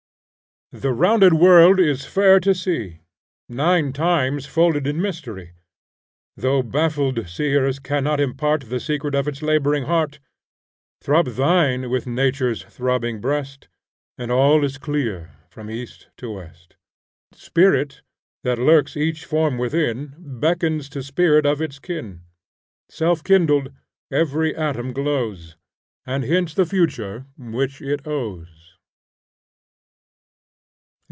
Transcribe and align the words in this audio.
The 0.73 0.93
rounded 0.93 1.33
world 1.33 1.81
is 1.81 2.05
fair 2.05 2.39
to 2.39 2.55
see, 2.55 3.01
Nine 3.49 3.91
times 3.91 4.45
folded 4.45 4.87
in 4.87 5.01
mystery: 5.01 5.51
Though 6.37 6.63
baffled 6.63 7.27
seers 7.27 7.77
cannot 7.77 8.21
impart 8.21 8.69
The 8.69 8.79
secret 8.79 9.13
of 9.13 9.27
its 9.27 9.41
laboring 9.41 9.83
heart, 9.83 10.19
Throb 11.01 11.25
thine 11.25 11.89
with 11.89 12.07
Nature's 12.07 12.63
throbbing 12.63 13.19
breast, 13.19 13.67
And 14.17 14.31
all 14.31 14.63
is 14.63 14.77
clear 14.77 15.31
from 15.49 15.69
east 15.69 16.07
to 16.19 16.31
west. 16.31 16.77
Spirit 17.33 18.01
that 18.45 18.57
lurks 18.57 18.95
each 18.95 19.25
form 19.25 19.57
within 19.57 20.15
Beckons 20.17 20.87
to 20.91 21.03
spirit 21.03 21.45
of 21.45 21.61
its 21.61 21.79
kin; 21.79 22.21
Self 22.87 23.25
kindled 23.25 23.73
every 24.09 24.55
atom 24.55 24.93
glows, 24.93 25.57
And 26.05 26.23
hints 26.23 26.53
the 26.53 26.65
future 26.65 27.25
which 27.37 27.81
it 27.81 28.07
owes. 28.07 28.47